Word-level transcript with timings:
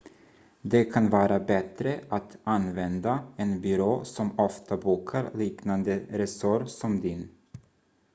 det 0.61 0.85
kan 0.93 1.09
vara 1.09 1.39
bättre 1.39 2.03
att 2.09 2.37
använda 2.43 3.19
en 3.37 3.61
byrå 3.61 4.03
som 4.05 4.39
ofta 4.39 4.77
bokar 4.77 5.31
liknande 5.35 5.99
resor 6.09 6.65
som 6.65 7.01
din 7.01 7.29